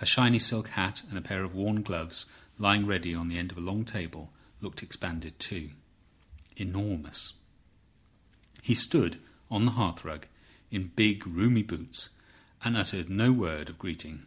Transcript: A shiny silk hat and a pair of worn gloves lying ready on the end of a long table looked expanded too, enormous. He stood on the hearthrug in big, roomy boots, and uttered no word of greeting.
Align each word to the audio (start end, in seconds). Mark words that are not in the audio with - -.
A 0.00 0.06
shiny 0.06 0.38
silk 0.38 0.68
hat 0.68 1.02
and 1.10 1.18
a 1.18 1.20
pair 1.20 1.44
of 1.44 1.52
worn 1.54 1.82
gloves 1.82 2.24
lying 2.56 2.86
ready 2.86 3.14
on 3.14 3.26
the 3.28 3.36
end 3.36 3.52
of 3.52 3.58
a 3.58 3.60
long 3.60 3.84
table 3.84 4.32
looked 4.62 4.82
expanded 4.82 5.38
too, 5.38 5.72
enormous. 6.56 7.34
He 8.62 8.74
stood 8.74 9.20
on 9.50 9.66
the 9.66 9.72
hearthrug 9.72 10.24
in 10.70 10.92
big, 10.96 11.26
roomy 11.26 11.62
boots, 11.64 12.08
and 12.64 12.78
uttered 12.78 13.10
no 13.10 13.30
word 13.30 13.68
of 13.68 13.78
greeting. 13.78 14.26